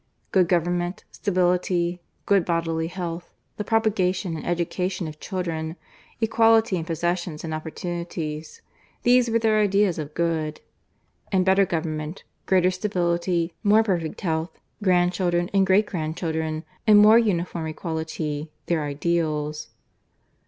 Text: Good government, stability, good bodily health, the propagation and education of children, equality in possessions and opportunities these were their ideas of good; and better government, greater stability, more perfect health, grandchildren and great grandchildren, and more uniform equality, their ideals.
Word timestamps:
Good 0.31 0.47
government, 0.47 1.03
stability, 1.11 2.01
good 2.25 2.43
bodily 2.43 2.87
health, 2.87 3.29
the 3.57 3.63
propagation 3.63 4.35
and 4.35 4.43
education 4.47 5.07
of 5.07 5.19
children, 5.19 5.75
equality 6.19 6.77
in 6.77 6.85
possessions 6.85 7.43
and 7.43 7.53
opportunities 7.53 8.63
these 9.03 9.29
were 9.29 9.37
their 9.37 9.59
ideas 9.59 9.99
of 9.99 10.15
good; 10.15 10.59
and 11.31 11.45
better 11.45 11.67
government, 11.67 12.23
greater 12.47 12.71
stability, 12.71 13.53
more 13.61 13.83
perfect 13.83 14.21
health, 14.21 14.59
grandchildren 14.81 15.51
and 15.53 15.67
great 15.67 15.85
grandchildren, 15.85 16.63
and 16.87 16.97
more 16.97 17.19
uniform 17.19 17.67
equality, 17.67 18.49
their 18.65 18.81
ideals. 18.81 19.69